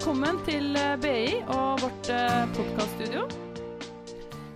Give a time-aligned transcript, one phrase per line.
[0.00, 2.06] Velkommen til eh, BI og vårt
[2.56, 3.26] podkaststudio.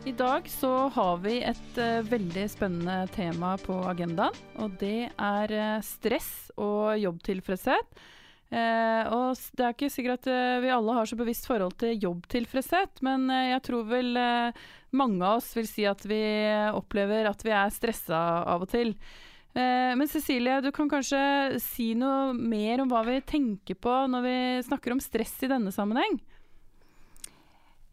[0.08, 4.38] I dag så har vi et uh, veldig spennende tema på agendaen.
[4.64, 5.52] Og det er
[5.84, 8.00] stress og jobbtilfredshet.
[8.54, 13.28] Og det er ikke sikkert at vi alle har så bevisst forhold til jobbtilfredshet, men
[13.28, 14.16] jeg tror vel
[14.96, 16.22] mange av oss vil si at vi
[16.72, 18.96] opplever at vi er stressa av og til.
[19.54, 24.36] Men Cecilie, du kan kanskje si noe mer om hva vi tenker på når vi
[24.66, 26.18] snakker om stress i denne sammenheng?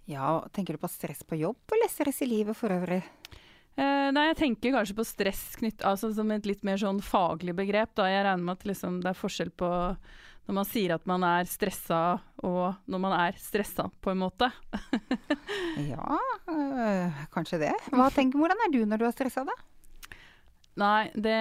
[0.09, 3.03] Ja, Tenker du på stress på jobb, eller stress i livet for øvrig?
[3.79, 7.55] Eh, nei, jeg tenker kanskje på stress knytt, altså som et litt mer sånn faglig
[7.55, 7.93] begrep.
[7.95, 8.09] Da.
[8.11, 9.71] Jeg regner med at liksom, det er forskjell på
[10.49, 12.01] når man sier at man er stressa,
[12.43, 14.49] og når man er stressa, på en måte.
[15.93, 16.17] ja,
[16.51, 17.75] øh, kanskje det.
[18.17, 19.55] Tenker, hvordan er du når du er stressa, da?
[20.79, 21.39] Nei, det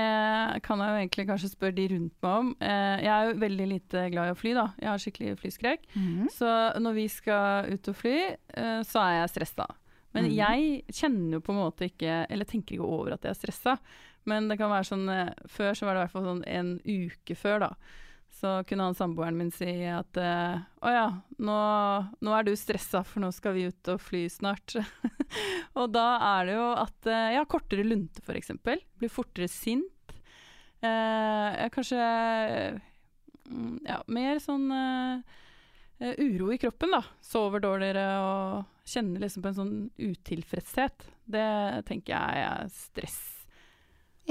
[0.66, 2.48] kan jeg jo egentlig kanskje spørre de rundt meg om.
[2.58, 4.66] Eh, jeg er jo veldig lite glad i å fly, da.
[4.80, 5.86] Jeg har skikkelig flyskrekk.
[5.94, 6.24] Mm.
[6.34, 6.50] Så
[6.82, 9.68] når vi skal ut og fly, eh, så er jeg stressa.
[10.16, 10.34] Men mm.
[10.34, 13.76] jeg kjenner jo på en måte ikke Eller tenker ikke over at jeg er stressa.
[14.26, 16.72] Men det kan være sånn eh, Før så var det i hvert fall sånn en
[16.82, 17.70] uke før, da
[18.32, 21.06] så kunne han samboeren min si at eh, å ja,
[21.42, 21.56] nå,
[22.22, 24.76] nå, er du stressa, for nå skal vi ut og fly snart.
[25.78, 28.54] og da er det jo at eh, jeg har kortere lunte, f.eks.
[28.62, 29.86] Blir fortere sint.
[30.80, 32.00] Jeg kanskje
[33.50, 37.02] mm, Ja, mer sånn uro i kroppen, da.
[37.20, 41.04] Sover dårligere og kjenner liksom på en sånn utilfredshet.
[41.28, 41.50] Det
[41.90, 43.20] tenker jeg er stress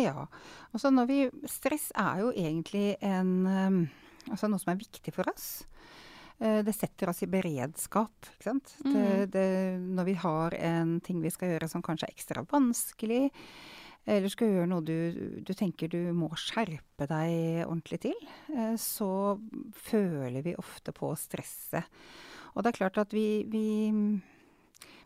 [0.03, 0.27] ja.
[0.73, 1.19] Altså når vi
[1.49, 3.81] Stress er jo egentlig en um,
[4.29, 5.63] Altså noe som er viktig for oss.
[6.37, 8.27] Uh, det setter oss i beredskap.
[8.45, 8.59] Mm.
[8.83, 9.45] Det, det,
[9.79, 13.31] når vi har en ting vi skal gjøre som kanskje er ekstra vanskelig,
[14.05, 19.39] eller skal gjøre noe du, du tenker du må skjerpe deg ordentlig til, uh, så
[19.89, 21.89] føler vi ofte på stresset.
[22.53, 23.65] Og det er klart at vi, vi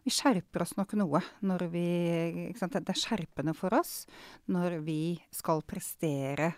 [0.03, 1.87] vi skjerper oss nok noe når vi
[2.53, 4.03] Det er skjerpende for oss
[4.51, 6.53] når vi skal prestere.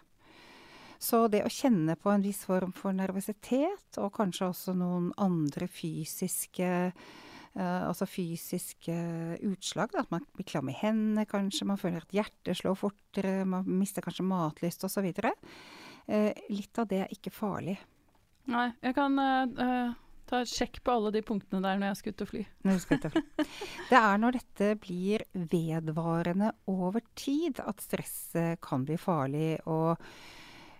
[1.01, 5.69] Så det å kjenne på en viss form for nervøsitet, og kanskje også noen andre
[5.69, 6.71] fysiske
[7.55, 8.91] Uh, altså fysiske
[9.47, 9.93] utslag.
[9.93, 13.63] Da, at man blir klam i hendene kanskje, man føler at hjertet slår fortere, man
[13.79, 15.07] mister kanskje matlyst osv.
[15.15, 17.77] Uh, litt av det er ikke farlig.
[18.51, 22.15] Nei, jeg kan uh, Ta et sjekk på alle de punktene der når jeg skal
[22.15, 22.43] ut og fly.
[22.65, 23.23] Ut og fly.
[23.91, 29.59] Det er når dette blir vedvarende over tid at stresset kan bli farlig.
[29.69, 30.01] og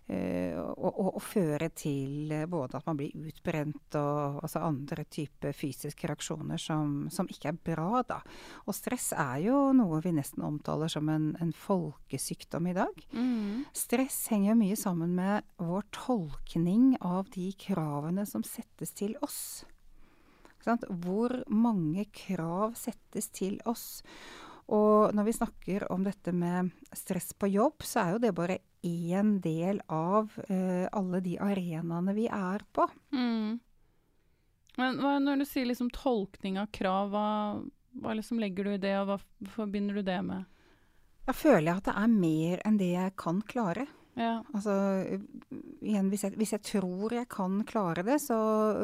[0.05, 6.05] og, og, og, føre til både at man blir utbrent og altså andre typer fysiske
[6.11, 8.03] reaksjoner som, som, ikke er bra.
[8.05, 8.19] Da.
[8.69, 13.05] Og stress er jo noe vi nesten omtaler som en, en folkesykdom i dag.
[13.17, 13.65] Mm.
[13.73, 19.65] Stress henger jo mye sammen med vår tolkning av de kravene som settes til oss.
[20.65, 24.01] Hvor mange krav settes til oss?
[24.73, 28.57] Og når vi snakker om dette med stress på jobb, så er jo det bare
[28.85, 32.87] én del av uh, alle de arenaene vi er på.
[33.13, 33.59] Mm.
[34.79, 37.27] Men hva, når du sier liksom tolkning av krav, hva,
[38.01, 39.19] hva liksom legger du i det, og hva
[39.53, 40.49] forbinder du det med?
[41.25, 43.85] Da føler jeg at det er mer enn det jeg kan klare.
[44.15, 44.39] Ja.
[44.55, 44.73] Altså,
[45.83, 48.37] igjen, hvis jeg, hvis jeg, tror jeg kan klare det, så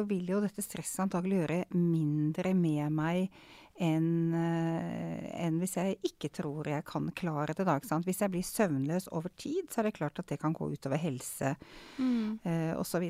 [0.08, 3.44] vil jo dette stresset antagelig gjøre mindre med meg
[3.80, 7.66] enn eh, en hvis jeg ikke tror jeg kan klare det.
[7.66, 10.68] Da, hvis jeg blir søvnløs over tid, så er det klart at det kan gå
[10.72, 11.54] utover helse
[11.98, 12.42] mm.
[12.44, 13.08] eh, osv.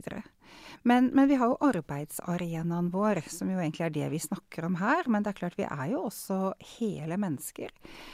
[0.83, 4.79] Men, men vi har jo arbeidsarenaen vår, som jo egentlig er det vi snakker om
[4.81, 5.09] her.
[5.11, 6.41] Men det er klart vi er jo også
[6.79, 7.73] hele mennesker.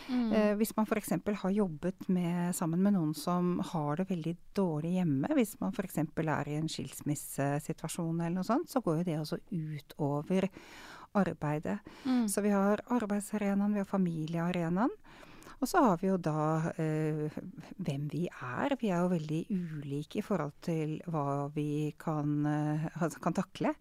[0.09, 0.28] Mm.
[0.32, 1.15] Eh, hvis man f.eks.
[1.42, 6.00] har jobbet med, sammen med noen som har det veldig dårlig hjemme, hvis man f.eks.
[6.04, 10.48] er i en skilsmissesituasjon eller noe sånt, så går jo det også utover
[11.17, 11.79] arbeidet.
[12.05, 12.27] Mm.
[12.29, 14.93] Så vi har arbeidsarenaen, vi har familiearenaen.
[15.59, 17.39] Og så har vi jo da eh,
[17.83, 18.77] hvem vi er.
[18.78, 23.75] Vi er jo veldig ulike i forhold til hva vi kan, eh, altså kan takle.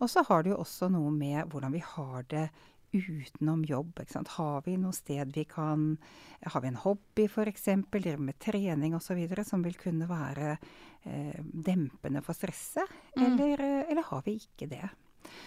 [0.00, 2.46] Og så har det jo også noe med hvordan vi har det
[2.92, 4.00] utenom jobb.
[4.36, 5.98] Har vi noe sted vi kan
[6.42, 9.20] Har vi en hobby f.eks., driver med trening osv.
[9.44, 10.56] som vil kunne være
[11.04, 12.88] eh, dempende for stresset?
[13.16, 13.24] Mm.
[13.26, 14.88] Eller, eh, eller, har vi ikke det?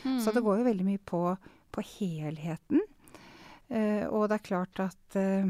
[0.03, 0.19] Mm.
[0.23, 1.21] Så det går jo veldig mye på,
[1.73, 2.83] på helheten.
[3.73, 5.47] Uh, og det er klart at uh,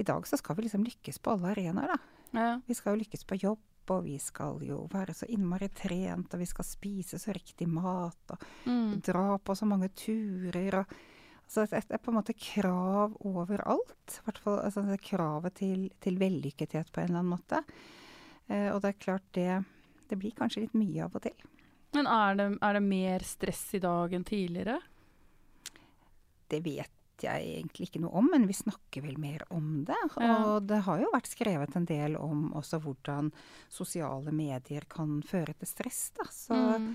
[0.00, 2.00] i dag så skal vi liksom lykkes på alle arenaer, da.
[2.32, 2.48] Ja.
[2.66, 3.62] Vi skal jo lykkes på jobb,
[3.92, 8.34] og vi skal jo være så innmari trent, og vi skal spise så riktig mat,
[8.34, 9.00] og mm.
[9.04, 10.80] dra på så mange turer.
[10.80, 10.94] og
[11.52, 14.14] så det er på en måte krav overalt.
[14.16, 17.60] I hvert fall altså det kravet til, til vellykkethet på en eller annen måte.
[18.48, 19.64] Eh, og det er klart det
[20.08, 21.44] Det blir kanskje litt mye av og til.
[21.92, 24.78] Men er det, er det mer stress i dag enn tidligere?
[26.48, 29.98] Det vet jeg egentlig ikke noe om, men vi snakker vel mer om det.
[30.16, 30.36] Ja.
[30.42, 33.30] Og det har jo vært skrevet en del om også hvordan
[33.72, 36.04] sosiale medier kan føre til stress.
[36.18, 36.26] Da.
[36.32, 36.88] Så, mm.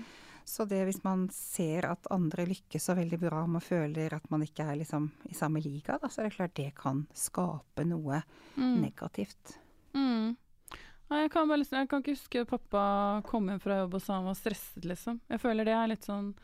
[0.44, 4.44] så det hvis man ser at andre lykkes så veldig bra, man føler at man
[4.44, 8.20] ikke er liksom i samme liga, da, så er det klart det kan skape noe
[8.58, 8.76] mm.
[8.82, 9.56] negativt.
[9.96, 10.36] Mm.
[11.08, 12.82] Jeg kan, bare, jeg kan ikke huske pappa
[13.28, 15.22] kom hjem fra jobb og sa han var stresset, liksom.
[15.32, 16.34] Jeg føler det er litt sånn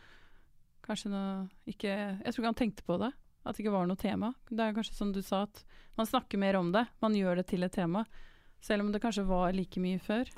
[0.85, 3.11] Kanskje noe ikke Jeg tror ikke han tenkte på det.
[3.45, 4.33] At det ikke var noe tema.
[4.49, 5.63] Det er kanskje som du sa, at
[5.97, 6.87] man snakker mer om det.
[7.05, 8.07] Man gjør det til et tema.
[8.65, 10.29] Selv om det kanskje var like mye før.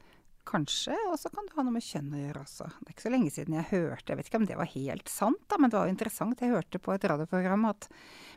[0.47, 2.69] Kanskje, og så kan det ha noe med kjønn å gjøre også.
[2.79, 5.11] Det er ikke så lenge siden jeg hørte, jeg vet ikke om det var helt
[5.11, 6.43] sant, da, men det var jo interessant.
[6.43, 7.89] Jeg hørte på et radioprogram at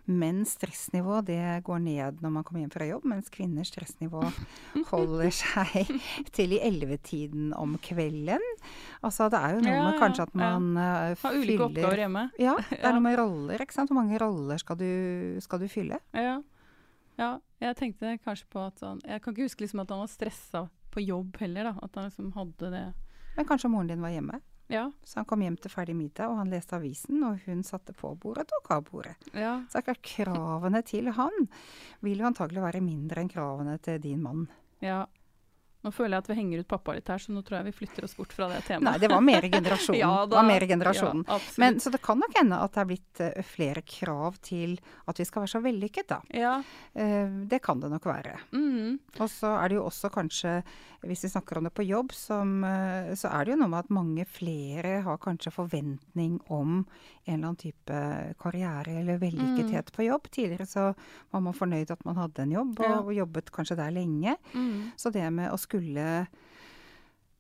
[0.10, 4.24] menns stressnivå det går ned når man kommer hjem fra jobb, mens kvinners stressnivå
[4.92, 5.92] holder seg
[6.34, 8.44] til i ellevetiden om kvelden.
[9.06, 10.90] Altså det er jo noe ja, med kanskje at man ja.
[11.12, 12.26] uh, fyller Har ulike oppgaver hjemme.
[12.50, 13.94] Ja, det er noe med roller, ikke sant.
[13.94, 14.90] Hvor mange roller skal du,
[15.46, 16.02] skal du fylle?
[16.16, 16.40] Ja.
[17.22, 17.32] ja.
[17.62, 20.66] jeg tenkte kanskje på at han Jeg kan ikke huske liksom at han var stressa
[20.92, 21.76] på jobb heller, da.
[21.86, 22.86] At han liksom hadde det.
[23.36, 24.42] Men kanskje moren din var hjemme?
[24.70, 24.92] Ja.
[25.04, 28.12] Så han kom hjem til ferdig middag, og han leste avisen, og hun satte på
[28.22, 29.16] bordet og tok av bordet.
[29.34, 29.56] Ja.
[29.72, 31.48] Så akkurat kravene til han
[32.06, 34.46] vil jo antagelig være mindre enn kravene til din mann.
[34.86, 35.08] Ja,
[35.80, 37.76] nå føler jeg at vi henger ut pappa litt her, så nå tror jeg vi
[37.78, 38.84] flytter oss bort fra det temaet.
[38.84, 40.00] Nei, det var mer generasjonen.
[40.04, 41.24] ja, da, mer generasjonen.
[41.28, 44.76] Ja, Men, så det kan nok hende at det er blitt uh, flere krav til
[45.08, 46.20] at vi skal være så vellykket, da.
[46.36, 46.58] Ja.
[47.00, 48.36] Uh, det kan det nok være.
[48.52, 49.00] Mm.
[49.22, 50.58] Og så er det jo også kanskje,
[51.08, 53.86] hvis vi snakker om det på jobb, som, uh, så er det jo noe med
[53.86, 56.84] at mange flere har kanskje forventning om
[57.30, 58.04] en eller annen type
[58.42, 59.96] karriere eller vellykkethet mm.
[59.96, 60.28] på jobb.
[60.34, 60.86] Tidligere så
[61.32, 63.18] var man fornøyd at man hadde en jobb, og, ja.
[63.22, 64.36] jobbet kanskje der lenge.
[64.54, 64.92] Mm.
[65.00, 66.10] Så det med å skulle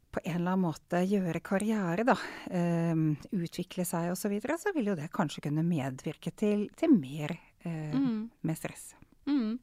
[0.10, 2.16] på en eller annen måte gjøre karriere, da,
[2.50, 6.96] um, utvikle seg osv., så, videre, så vil jo det kanskje kunne medvirke til, til
[6.96, 7.36] mer
[7.66, 8.24] uh, mm.
[8.42, 8.92] med stress.
[9.30, 9.60] Mm.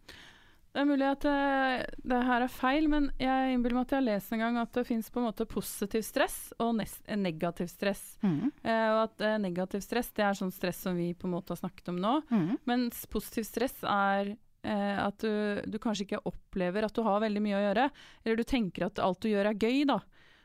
[0.77, 3.95] Det er mulig at det, eh, det, her er feil, men jeg innbiller meg at
[3.95, 5.09] jeg har lest en gang at det fins
[5.49, 6.83] positiv stress og
[7.17, 8.03] negativ stress.
[8.21, 8.53] Mm.
[8.61, 11.57] Uh, og at uh, negativ stress det er sånn stress som vi på en måte
[11.57, 12.19] har snakket om nå.
[12.29, 12.59] Mm.
[12.69, 17.43] Mens positiv stress er Eh, at du, du, kanskje ikke opplever at du har veldig
[17.45, 17.89] mye å gjøre.
[18.25, 20.01] Eller du tenker at alt du gjør er gøy, da.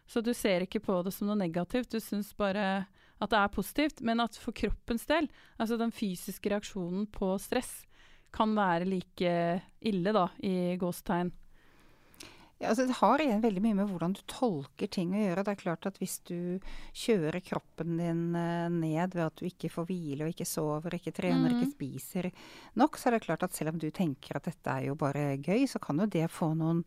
[0.09, 1.93] Så du ser ikke på det som noe negativt.
[1.93, 2.85] Du syns bare
[3.21, 4.01] at det er positivt.
[4.05, 7.81] Men at for kroppens del, altså den fysiske reaksjonen på stress,
[8.31, 9.31] kan være like
[9.83, 11.31] ille, da, i gåstegn.
[12.61, 15.43] Ja, altså det har igjen veldig mye med hvordan du tolker ting å gjøre.
[15.47, 16.61] Det er klart at Hvis du
[16.93, 21.15] kjører kroppen din eh, ned ved at du ikke får hvile og ikke sover, ikke
[21.17, 21.57] trener, mm.
[21.57, 22.29] ikke spiser
[22.77, 25.39] nok, så er det klart at selv om du tenker at dette er jo bare
[25.41, 26.83] gøy, så kan jo det få noen,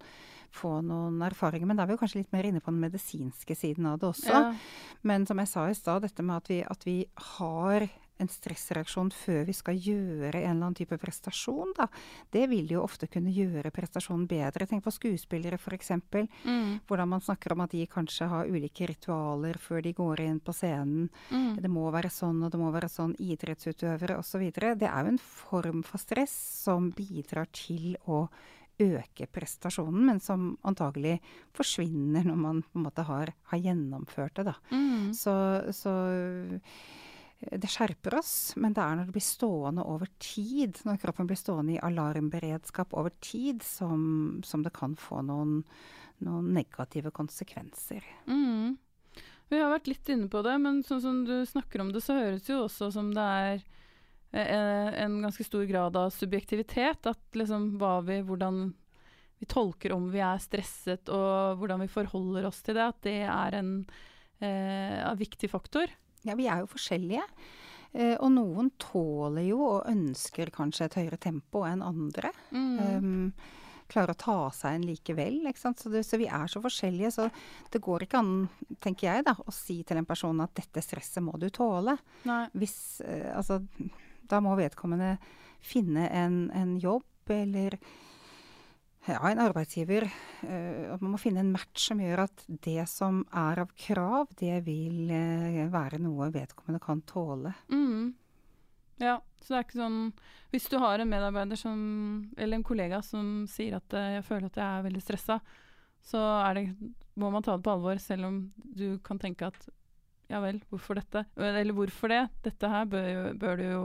[0.54, 1.66] få noen erfaringer.
[1.66, 4.12] Men da er vi jo kanskje litt mer inne på den medisinske siden av det
[4.12, 4.30] også.
[4.30, 4.54] Ja.
[5.02, 6.98] Men som jeg sa i stad, dette med at vi, at vi
[7.34, 7.88] har
[8.22, 11.88] en stressreaksjon før vi skal gjøre en eller annen type prestasjon, da,
[12.34, 14.68] det vil jo ofte kunne gjøre prestasjonen bedre.
[14.70, 15.90] Tenk på skuespillere f.eks.
[16.44, 16.80] Mm.
[16.86, 20.54] Hvordan man snakker om at de kanskje har ulike ritualer før de går inn på
[20.54, 21.08] scenen.
[21.30, 21.54] Mm.
[21.62, 23.16] Det må være sånn, og det må være sånn.
[23.18, 24.48] Idrettsutøvere osv.
[24.54, 26.34] Det er jo en form for stress
[26.64, 28.26] som bidrar til å
[28.82, 31.20] øke prestasjonen, men som antagelig
[31.54, 34.48] forsvinner når man på en måte har, har gjennomført det.
[34.50, 34.54] Da.
[34.74, 35.12] Mm.
[35.14, 35.34] Så,
[35.76, 35.94] så
[37.40, 41.38] det skjerper oss, men det er når det blir stående over tid, når kroppen blir
[41.38, 45.60] stående i alarmberedskap over tid, som, som det kan få noen,
[46.24, 48.06] noen negative konsekvenser.
[48.30, 48.76] Mm.
[49.52, 52.16] Vi har vært litt inne på det, men sånn som du snakker om det, så
[52.16, 53.58] høres jo også som det er
[54.32, 57.10] eh, en ganske stor grad av subjektivitet.
[57.10, 58.70] At liksom hva vi Hvordan
[59.42, 63.18] vi tolker om vi er stresset, og hvordan vi forholder oss til det, at det
[63.26, 63.72] er en
[64.40, 65.90] eh, viktig faktor.
[66.24, 67.24] Ja, vi er jo forskjellige.
[67.94, 72.32] Eh, og noen tåler jo og ønsker kanskje et høyere tempo enn andre.
[72.50, 72.80] Mm.
[72.80, 75.38] Um, klarer å ta seg en likevel.
[75.54, 77.12] Så, det, så, vi er så forskjellige.
[77.14, 77.28] Så
[77.70, 78.32] det går ikke an,
[78.82, 81.96] tenker jeg, da, å si til en person at dette stresset må du tåle.
[82.56, 82.76] Hvis,
[83.06, 83.60] uh, altså,
[84.26, 85.14] da må vedkommende
[85.64, 87.78] finne en, en jobb eller
[89.06, 93.62] ja, en arbeidsgiver uh, Man må finne en match som gjør at det som er
[93.64, 97.54] av krav, det vil uh, være noe vedkommende kan tåle.
[97.72, 98.14] Mm.
[99.02, 100.00] Ja, så det er ikke sånn
[100.54, 101.78] Hvis du har en medarbeider som,
[102.38, 105.40] eller en kollega som sier at uh, 'jeg føler at jeg er veldig stressa',
[106.04, 106.20] så
[106.54, 106.68] det,
[107.16, 109.68] må man ta det på alvor, selv om du kan tenke at
[110.28, 111.24] ja vel, hvorfor dette?
[111.36, 112.26] Eller hvorfor det?
[112.44, 113.82] Dette her bør, bør du jo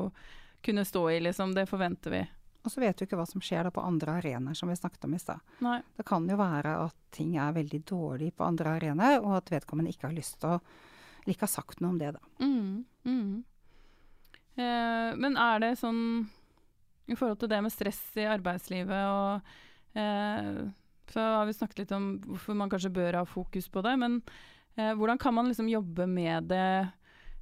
[0.64, 1.54] kunne stå i, liksom.
[1.56, 2.22] Det forventer vi.
[2.64, 5.06] Og så vet du ikke hva som skjer da på andre arenaer, som vi snakket
[5.08, 5.40] om i stad.
[5.96, 9.94] Det kan jo være at ting er veldig dårlig på andre arenaer, og at vedkommende
[9.94, 10.62] ikke har lyst til å
[11.30, 12.22] ikke har sagt noe om det, da.
[12.42, 13.32] Mm, mm.
[14.60, 16.02] Eh, men er det sånn
[17.10, 20.50] i forhold til det med stress i arbeidslivet og eh,
[21.10, 24.20] Så har vi snakket litt om hvorfor man kanskje bør ha fokus på det, men
[24.76, 26.90] eh, hvordan kan man liksom jobbe med det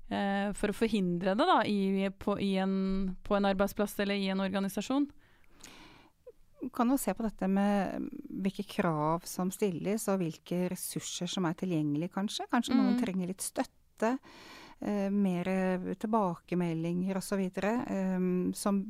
[0.09, 4.29] eh, for å forhindre det da, i, på, i en, på en arbeidsplass eller i
[4.33, 5.09] en organisasjon?
[6.73, 8.07] kan jo se på dette med
[8.43, 12.47] hvilke krav som stilles, og hvilke ressurser som er tilgjengelige, kanskje.
[12.51, 12.79] Kanskje mm.
[12.81, 14.13] noen trenger litt støtte
[14.81, 15.49] eh, mer
[16.01, 17.43] tilbakemeldinger osv.
[17.61, 18.17] Eh,
[18.57, 18.81] som,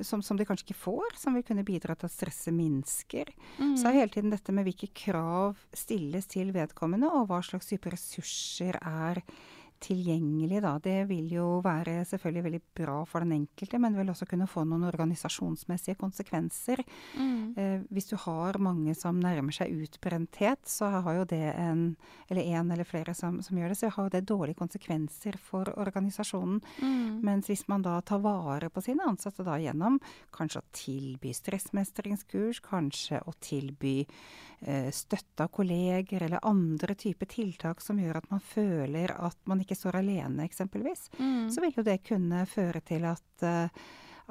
[0.00, 3.32] som, som, de kanskje ikke får, som vil kunne bidra til at stresset minsker.
[3.58, 3.74] Mm.
[3.80, 7.92] Så er hele tiden dette med hvilke krav stilles til vedkommende, og hva slags type
[7.92, 9.24] ressurser er
[9.82, 10.76] tilgjengelig, da.
[10.82, 14.64] Det vil jo være selvfølgelig veldig bra for den enkelte, men vil også kunne få
[14.68, 16.82] noen organisasjonsmessige konsekvenser.
[17.18, 17.54] Mm.
[17.56, 21.84] Eh, hvis du har mange som nærmer seg utbrenthet, så har jo det en,
[22.30, 25.70] eller en eller flere som, som gjør det, så har jo det dårlige konsekvenser for
[25.76, 26.60] organisasjonen.
[26.80, 27.20] Mm.
[27.26, 30.00] Mens hvis man da tar vare på sine ansatte da gjennom
[30.34, 33.98] kanskje å tilby stressmestringskurs, kanskje å tilby
[34.60, 39.62] eh, støtte av kolleger eller andre typer tiltak som gjør at man føler at man
[39.62, 41.46] ikke står alene, eksempelvis, mm.
[41.52, 43.86] så vil jo det kunne føre til at, uh,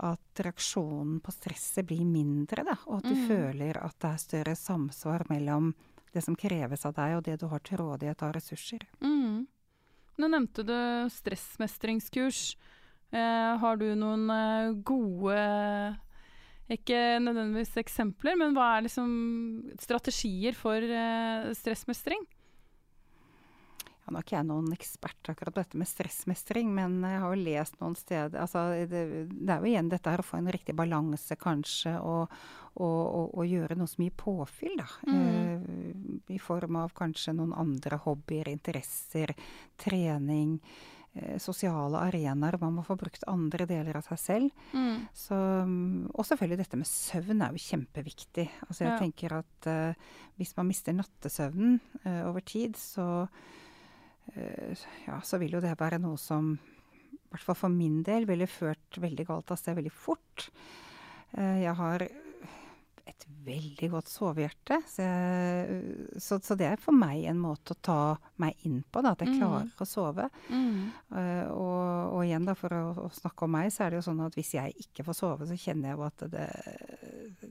[0.10, 3.26] at reaksjonen på stresset blir mindre, da, og at du mm.
[3.30, 5.74] føler at det er større samsvar mellom
[6.16, 8.86] det som kreves av deg, og det du har til rådighet av ressurser.
[9.04, 9.46] Mm.
[10.16, 10.78] Nå nevnte du
[11.12, 12.56] stressmestringskurs.
[13.12, 15.36] Eh, har du noen eh, gode
[16.72, 19.12] ikke nødvendigvis eksempler, men hva er liksom
[19.82, 22.24] strategier for eh, stressmestring?
[24.06, 27.32] Ja, nå er ikke jeg noen ekspert akkurat på dette med stressmestring, men jeg har
[27.34, 30.50] jo lest noen steder altså, det, det, er jo igjen dette her å få en
[30.54, 32.36] riktig balanse, kanskje, og,
[32.76, 34.86] og, og, og gjøre noe som gir påfyll, da.
[35.10, 35.24] Mm.
[35.24, 39.34] Eh, I form av kanskje noen andre hobbyer, interesser,
[39.82, 40.60] trening.
[41.16, 44.64] Uh, sosiale arenaer man må få brukt andre deler av seg selv.
[44.76, 45.06] Mm.
[45.18, 45.42] Så,
[46.14, 48.50] og selvfølgelig dette med søvn er jo kjempeviktig.
[48.70, 49.02] Altså jeg ja.
[49.02, 51.80] tenker at uh, hvis man mister nattesøvnen
[52.28, 53.64] over tid, så Eh,
[55.06, 58.48] ja, så vil jo det være noe som i hvert fall for min del ville
[58.48, 60.48] ført veldig galt av sted veldig fort.
[61.36, 62.06] Eh, jeg har
[63.06, 65.06] et veldig godt sovehjerte, så,
[66.18, 67.98] så, så, det er for meg en måte å ta
[68.42, 69.38] meg inn på, da, at jeg mm.
[69.38, 69.76] klarer mm.
[69.78, 70.26] å sove.
[70.50, 70.80] Mm.
[71.12, 71.84] Uh, og,
[72.16, 74.40] og, igjen, da, for å, å, snakke om meg, så er det jo sånn at
[74.40, 76.48] hvis jeg ikke får sove, så kjenner jeg jo at det,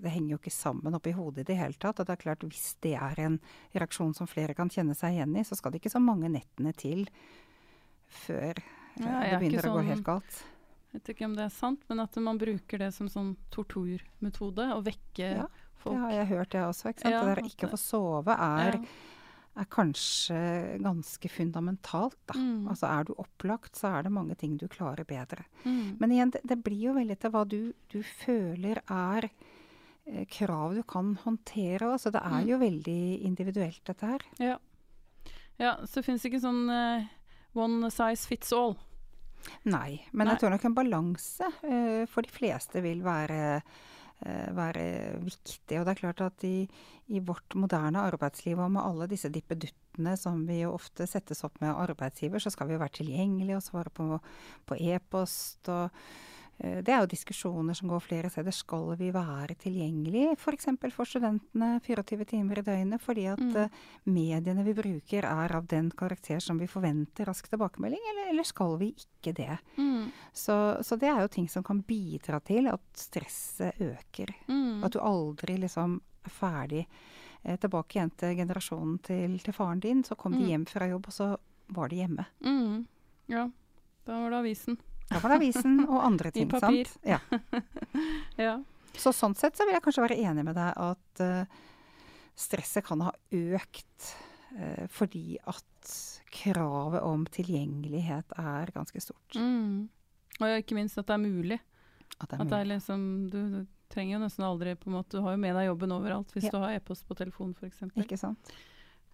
[0.05, 2.01] det henger jo ikke sammen oppi hodet i det hele tatt.
[2.01, 3.39] Og det er klart, hvis det er en
[3.75, 6.75] reaksjon som flere kan kjenne seg igjen i, så skal det ikke så mange nettene
[6.77, 7.07] til
[8.25, 8.61] før
[9.01, 10.43] ja, det begynner å gå sånn, helt galt.
[10.85, 14.69] Jeg vet ikke om det er sant, men at man bruker det som sånn torturmetode.
[14.77, 15.49] Å vekke ja,
[15.81, 15.97] folk.
[15.97, 16.93] Det har jeg hørt, jeg også.
[16.93, 17.17] Ikke sant?
[17.17, 18.81] Ja, det der ikke å få sove er
[19.55, 20.37] er kanskje
[20.83, 22.17] ganske fundamentalt.
[22.27, 22.35] Da.
[22.35, 22.65] Mm.
[22.73, 25.45] Altså er du opplagt, så er det mange ting du klarer bedre.
[25.63, 25.93] Mm.
[26.01, 27.61] Men igjen, det, det, blir jo veldig til hva du,
[27.95, 29.44] du føler er Eh,
[30.29, 31.89] krav du kan håndtere.
[31.95, 32.49] Altså det er mm.
[32.51, 34.27] jo veldig individuelt, dette her.
[34.43, 34.59] Ja,
[35.61, 37.07] ja så det finnes ikke sånn uh,
[37.57, 38.77] one size fits all.
[39.69, 40.35] Nei, men Nei.
[40.35, 43.61] jeg tror nok en balanse uh, for de fleste vil være,
[44.25, 44.85] uh, være
[45.25, 45.81] viktig.
[45.81, 46.67] Og det er klart at i,
[47.09, 51.61] i, vårt moderne arbeidsliv og med alle disse dippeduttene som vi jo ofte settes opp
[51.65, 54.21] med arbeidsgiver, så skal vi jo være tilgjengelige og svare på,
[54.69, 58.55] på e-post og Eh, det er jo diskusjoner som går flere steder.
[58.55, 60.69] Skal vi være tilgjengelig f.eks.
[60.81, 63.57] For, for studentene 24 timer i døgnet fordi at mm.
[63.65, 63.81] Eh,
[64.11, 68.77] mediene vi bruker er av den karakter som vi forventer rask tilbakemelding, eller, eller skal
[68.81, 69.59] vi ikke det?
[69.77, 70.09] Mm.
[70.33, 74.35] Så, så, det er jo ting som kan bidra til at stresset øker.
[74.49, 74.85] Mm.
[74.87, 76.87] At du aldri liksom er ferdig.
[77.43, 80.03] Eh, tilbake igjen til generasjonen til, til faren din.
[80.07, 80.49] Så kom de mm.
[80.53, 81.31] hjem fra jobb, og så
[81.77, 82.27] var de hjemme.
[82.45, 82.85] Mm.
[83.33, 83.49] Ja,
[84.07, 84.81] da var det avisen.
[85.11, 86.49] Da var det avisen og andre ting.
[86.49, 86.91] I papir.
[86.91, 87.07] Sant?
[87.07, 87.21] Ja.
[88.47, 88.55] ja.
[88.97, 91.63] Så sånn sett så vil jeg kanskje være enig med deg at uh,
[92.39, 94.11] stresset kan ha økt
[94.55, 95.95] uh, fordi at
[96.35, 99.39] kravet om tilgjengelighet er ganske stort.
[99.39, 99.87] Mm.
[100.41, 101.61] Og ikke minst at det er mulig.
[102.19, 103.61] At det er, at det er liksom, du, du,
[103.95, 106.49] trenger jo nesten aldri på en måte, Du har jo med deg jobben overalt hvis
[106.49, 106.53] ja.
[106.55, 107.85] du har e-post på telefon f.eks.
[108.01, 108.55] Ikke sant.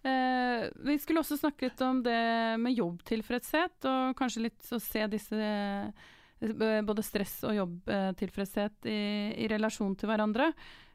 [0.01, 2.21] Eh, vi skulle også snakke litt om det
[2.61, 9.01] med jobbtilfredshet, og kanskje litt å se disse eh, både stress og jobbtilfredshet i,
[9.45, 10.49] i relasjon til hverandre.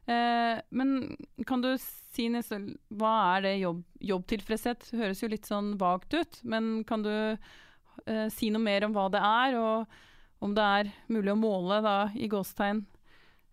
[0.06, 2.58] Eh, men kan du si Nisse,
[2.94, 4.90] Hva er det jobb, jobbtilfredshet?
[4.98, 9.08] Høres jo litt sånn vagt ut, men kan du eh, si noe mer om hva
[9.12, 12.84] det er, og om det er mulig å måle, da, i gåstegn,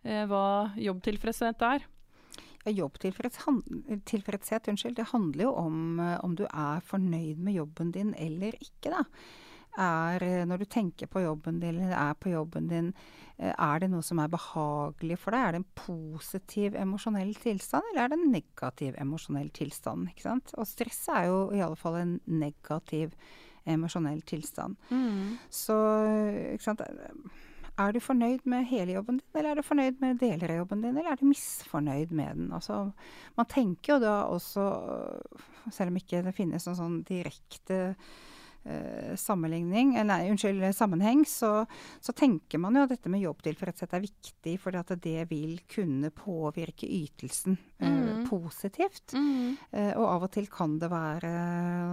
[0.05, 1.89] eh, hva jobbtilfredshet er?
[2.72, 8.93] Jobbtilfredshet unnskyld, det handler jo om om du er fornøyd med jobben din eller ikke.
[8.93, 9.03] da
[9.79, 12.93] er eh, Når du tenker på jobben din eller er på jobben din,
[13.38, 15.46] eh, er det noe som er behagelig for deg?
[15.46, 20.10] Er det en positiv emosjonell tilstand, eller er det en negativ emosjonell tilstand?
[20.10, 20.53] ikke sant?
[20.58, 23.15] Og stress er jo i alle fall en negativ
[23.65, 24.75] emosjonell tilstand.
[24.91, 25.39] Mm.
[25.50, 25.75] Så
[26.53, 26.84] ikke sant
[27.80, 30.84] er du fornøyd med hele jobben din, eller er du fornøyd med deler av jobben
[30.84, 32.51] din, eller er du misfornøyd med den?
[32.53, 32.84] Altså,
[33.38, 34.68] man tenker jo da også,
[35.72, 37.80] selv om ikke det finnes noen sånn direkte
[38.63, 41.63] eh, sammenligning, eh, nei, unnskyld, sammenheng, så,
[41.98, 46.12] så, tenker man jo at dette med jobbtilfredshet er viktig, fordi at det vil kunne
[46.13, 48.27] påvirke ytelsen eh, mm.
[48.30, 49.15] positivt.
[49.18, 49.56] Mm.
[49.72, 51.34] Eh, og av og til kan det være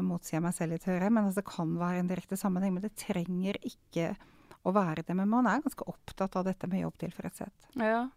[0.00, 2.76] Nå motsier jeg meg selv litt, hører men altså, det kan være en direkte sammenheng.
[2.76, 4.12] Men det trenger ikke
[4.62, 5.16] å være det.
[5.16, 7.70] Men man er ganske opptatt av dette med jobbtilfredshet.
[7.80, 8.08] Ja.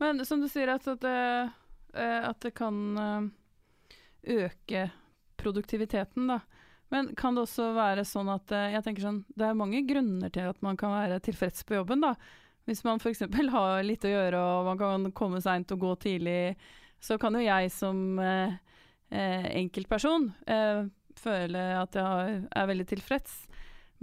[0.00, 2.80] Men som du sier, at, at, det, eh, at det kan
[4.22, 4.90] øke
[5.40, 6.40] produktiviteten, da.
[6.90, 10.32] Men kan det også være sånn at eh, jeg tenker sånn, det er mange grunner
[10.34, 12.02] til at man kan være tilfreds på jobben.
[12.02, 12.16] da.
[12.66, 13.22] Hvis man f.eks.
[13.54, 16.56] har litt å gjøre og man kan komme seint og gå tidlig,
[17.00, 18.58] så kan jo jeg som eh,
[19.14, 20.82] eh, enkeltperson eh,
[21.20, 23.38] føle at jeg er veldig tilfreds.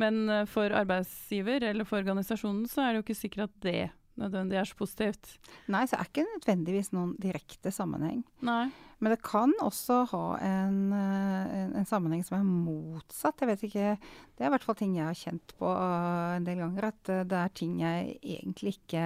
[0.01, 3.80] Men eh, for arbeidsgiver eller for organisasjonen så er det jo ikke sikkert at det
[4.18, 5.30] nødvendig er så positivt.
[5.70, 8.24] Nei, så er ikke nødvendigvis noen direkte sammenheng.
[8.46, 8.68] Nei.
[8.98, 13.44] Men det kan også ha en, eh, en, en, sammenheng som er motsatt.
[13.44, 13.89] Jeg vet ikke,
[14.38, 16.89] Det er i hvert fall ting jeg har kjent på en del ganger.
[16.89, 19.06] At eh, det er ting jeg egentlig ikke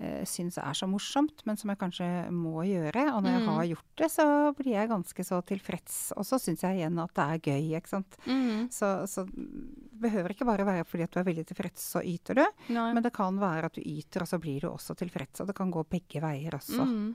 [0.00, 3.06] uh, syns er så morsomt, men som jeg kanskje må gjøre.
[3.12, 3.36] Og når mm.
[3.36, 4.26] jeg har gjort det, så
[4.58, 5.98] blir jeg ganske så tilfreds.
[6.18, 8.18] Og så syns jeg igjen at det er gøy, ikke sant.
[8.26, 8.70] Mm.
[8.74, 12.40] Så, så det behøver ikke bare være fordi at du er veldig tilfreds, så yter
[12.40, 12.46] du.
[12.74, 12.88] Nei.
[12.96, 15.42] Men det kan være at du yter, og så blir du også tilfreds.
[15.42, 16.88] Og det kan gå begge veier også.
[16.88, 17.14] Mm.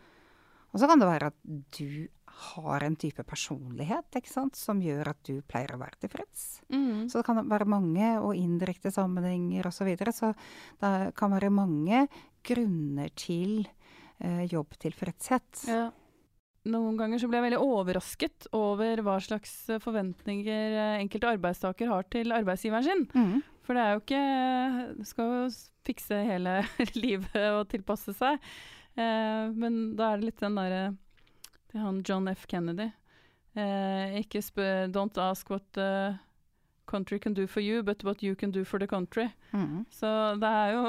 [0.69, 1.38] Og så kan det være at
[1.80, 2.08] du
[2.39, 6.62] har en type personlighet ikke sant, som gjør at du pleier å være tilfreds.
[6.71, 7.10] Mm.
[7.10, 9.80] Så det kan være mange og indirekte sammenhenger osv.
[9.80, 10.13] Så, videre.
[10.13, 10.34] så
[10.84, 12.06] det kan være mange
[12.45, 13.63] grunner til
[14.19, 15.65] eh, jobbtilfredshet.
[15.69, 15.89] Ja.
[16.69, 22.08] Noen ganger så blir jeg veldig overrasket over hva slags forventninger eh, enkelte arbeidstaker har
[22.12, 23.06] til arbeidsgiveren sin.
[23.15, 23.39] Mm.
[23.63, 25.41] For det er jo ikke Skal jo
[25.86, 26.56] fikse hele
[27.04, 28.41] livet og tilpasse seg.
[28.99, 30.84] Eh, men da er det litt den derre
[31.69, 32.47] Det er han John F.
[32.49, 32.89] Kennedy.
[33.58, 36.17] Eh, ikke spør Don't ask what the
[36.89, 39.30] country can do for you, but what you can do for the country.
[39.54, 39.86] Mm.
[39.89, 40.86] Så det er jo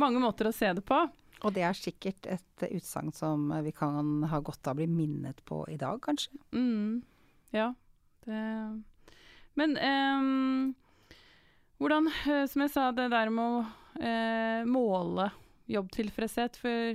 [0.00, 0.98] mange måter å se det på.
[1.40, 5.40] Og det er sikkert et utsagn som vi kan ha godt av å bli minnet
[5.48, 6.34] på i dag, kanskje.
[6.52, 7.00] Mm.
[7.56, 7.72] Ja.
[8.26, 8.40] Det
[9.58, 10.74] Men um,
[11.80, 15.30] hvordan, eh, som jeg sa, det der med å uh, måle
[15.70, 16.60] jobbtilfredshet.
[16.60, 16.94] For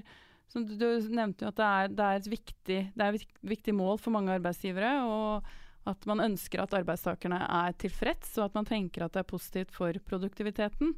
[0.52, 3.38] som du, du nevnte jo at det er, det er, et viktig, det er et
[3.42, 4.98] viktig mål for mange arbeidsgivere.
[5.04, 5.54] og
[5.86, 9.74] at man ønsker at arbeidstakerne er tilfreds, og at man tenker at det er positivt
[9.76, 10.96] for produktiviteten.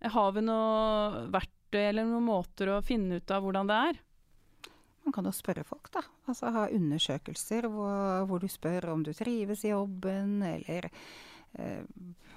[0.00, 3.98] Har vi noe verktøy eller noen måter å finne ut av hvordan det er?
[5.04, 6.02] Man kan jo spørre folk, da.
[6.28, 10.88] Altså ha undersøkelser hvor, hvor du spør om du trives i jobben, eller
[11.56, 11.80] eh,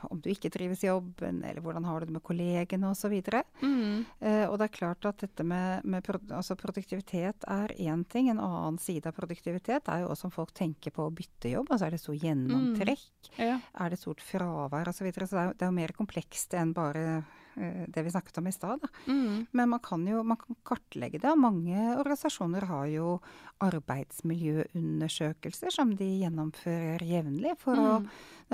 [0.08, 3.14] om du ikke trives i jobben, eller hvordan har du det med kollegene osv.
[3.62, 4.06] Mm.
[4.20, 8.32] Eh, og det er klart at dette med, med pro altså produktivitet er én ting.
[8.32, 11.72] En annen side av produktivitet er jo også om folk tenker på å bytte jobb.
[11.72, 13.08] Altså er det stor gjennomtrekk?
[13.30, 13.40] Mm.
[13.44, 13.62] Ja.
[13.86, 15.04] Er det stort fravær osv.?
[15.04, 15.28] Så, videre.
[15.28, 17.08] så det er, det er jo mer komplekst enn bare
[17.56, 18.80] det vi snakket om i stad.
[19.08, 19.46] Mm.
[19.52, 21.36] Men man kan jo man kan kartlegge det.
[21.40, 23.20] Mange organisasjoner har jo
[23.64, 27.54] arbeidsmiljøundersøkelser som de gjennomfører jevnlig.
[27.66, 28.08] Mm.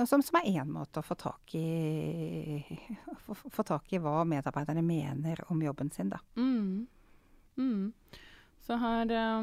[0.06, 2.62] som, som, er én måte å få tak, i,
[3.26, 6.08] få, få tak, i, hva medarbeiderne mener om jobben sin.
[6.12, 6.18] Da.
[6.36, 6.86] Mm.
[7.56, 7.92] mm.
[8.60, 9.42] Så her eh,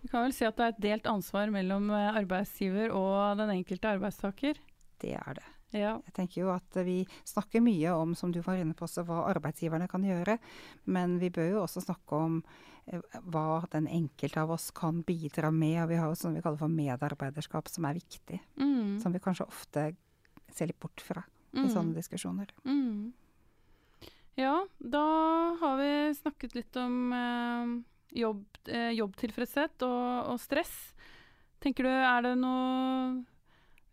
[0.00, 3.50] Vi kan vel si at det er et delt ansvar mellom eh, arbeidsgiver og den
[3.58, 4.54] enkelte arbeidstaker?
[5.00, 5.48] Det er det.
[5.76, 5.94] Ja.
[6.06, 9.88] Jeg tenker jo at vi snakker mye om, som du var inne på, hva arbeidsgiverne
[9.90, 10.38] kan gjøre.
[10.90, 12.40] Men vi bør jo også snakke om
[12.90, 15.78] eh, hva den enkelte av oss kan bidra med.
[15.84, 18.40] Og vi har jo sånn vi kaller for medarbeiderskap, som er viktig.
[18.60, 18.98] Mm.
[19.02, 19.90] Som vi kanskje ofte
[20.50, 21.22] ser litt bort fra
[21.54, 21.64] mm.
[21.64, 22.50] i sånne diskusjoner.
[22.66, 23.12] Mm.
[24.40, 25.06] Ja, da
[25.60, 27.72] har vi snakket litt om eh,
[28.18, 30.74] jobb, eh, jobbtilfredshet og, og stress.
[31.60, 33.20] Tenker du, er det noe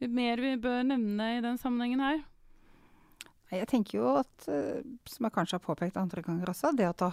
[0.05, 2.21] mer vi bør nevne i den sammenhengen her?
[3.53, 6.95] Jeg tenker jo at, eh, som jeg kanskje har påpekt andre ganger også, det å
[6.99, 7.11] ta,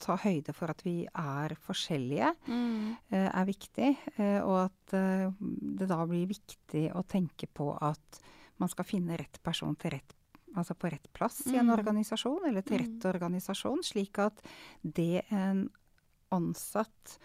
[0.00, 2.96] ta høyde for at vi er forskjellige, mm.
[3.12, 3.90] Eh, er viktig.
[4.16, 8.22] Eh, og at det da blir viktig å tenke på at
[8.62, 10.14] man skal finne rett person til rett
[10.54, 11.74] altså på rett plass i en mm.
[11.74, 13.08] organisasjon, eller til rett mm.
[13.10, 14.38] organisasjon, slik at
[14.82, 15.66] det en
[16.34, 17.18] ansatt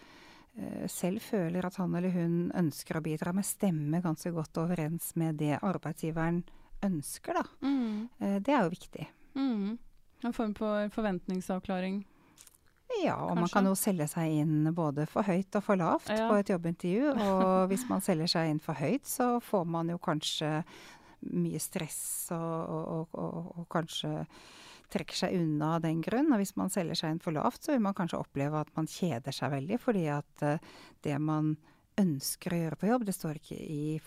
[0.91, 5.37] selv føler at han eller hun ønsker å bidra med stemme ganske godt overens med
[5.39, 6.41] det arbeidsgiveren
[6.85, 7.43] ønsker, da.
[7.61, 8.09] Mm.
[8.19, 9.07] Eh, det er jo viktig.
[9.35, 9.77] Mm.
[10.23, 12.01] En form for forventningsavklaring?
[13.03, 13.41] Ja, og Kanskje?
[13.41, 16.25] man kan jo selge seg inn både for høyt og for lavt ja.
[16.27, 17.11] på et jobbintervju.
[17.27, 20.63] Og hvis man selger seg inn for høyt, så får man jo kanskje
[21.29, 24.13] mye stress og, og, og, og kanskje
[24.93, 26.31] trekker seg unna av den grunn.
[26.33, 28.89] Og hvis man selger seg inn for lavt, så vil man kanskje oppleve at man
[28.89, 29.79] kjeder seg veldig.
[29.83, 30.71] Fordi at uh,
[31.05, 31.55] det man
[31.99, 33.99] ønsker å gjøre på jobb, det står ikke i,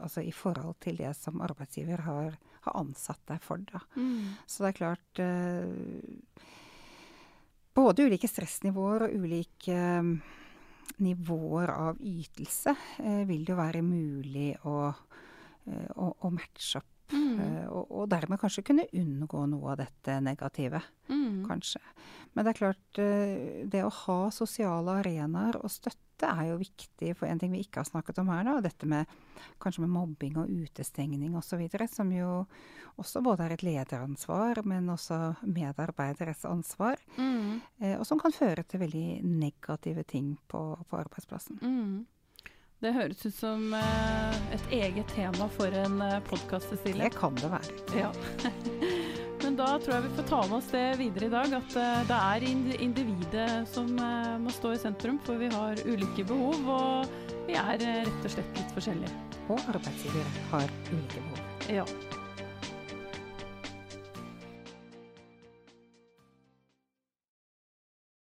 [0.00, 3.62] altså i forhold til det som arbeidsgiver har, har ansatt deg for.
[3.70, 3.82] Da.
[3.94, 4.34] Mm.
[4.46, 6.48] Så det er klart uh,
[7.76, 10.16] både ulike stressnivåer og ulike um,
[10.96, 14.76] nivåer av ytelse eh, vil det jo være mulig å,
[15.66, 16.92] eh, å, å matche opp.
[17.12, 17.40] Mm.
[17.40, 20.80] Eh, og, og, dermed kanskje kunne unngå noe av dette negative.
[21.10, 21.44] Mm.
[21.46, 21.82] Kanskje.
[22.34, 27.12] Men det er klart, eh, det å ha sosiale arenaer og støtte er jo viktig
[27.18, 29.10] for en ting vi ikke har snakket om her, da, dette med
[29.60, 31.60] kanskje med mobbing og utestengning osv.,
[31.92, 32.30] som jo
[32.96, 37.00] også både er et lederansvar, men også medarbeideres ansvar.
[37.20, 37.60] Mm.
[37.80, 41.60] Eh, og som kan føre til veldig negative ting på, på arbeidsplassen.
[42.76, 47.06] Det høres ut som eh, et eget tema for en eh, podkast, Cecilie.
[47.06, 47.76] Det kan det være.
[47.96, 48.10] Ja.
[49.42, 52.02] Men da tror jeg vi får ta med oss det videre i dag, at uh,
[52.08, 52.46] det er
[52.82, 53.92] individet som
[54.42, 55.20] må stå i sentrum.
[55.24, 59.12] For vi har ulike behov, og vi er rett og slett litt forskjellige.
[59.46, 61.44] Og arbeidsgivere har ulike behov.
[61.78, 61.86] Ja.